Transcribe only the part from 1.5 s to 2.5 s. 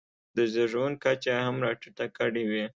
راټیټه کړې